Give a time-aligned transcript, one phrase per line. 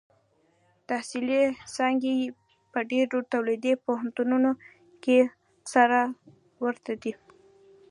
[0.89, 1.41] تحصیلي
[1.75, 2.13] څانګې
[2.71, 4.51] په ډېرو دولتي پوهنتونونو
[5.03, 5.19] کې
[5.73, 5.99] سره
[6.63, 7.13] ورته دي.